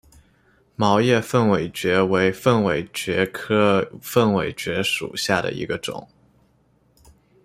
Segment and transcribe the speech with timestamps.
[0.75, 6.07] 毛叶凤尾蕨为凤尾蕨科凤尾蕨属下的一个种。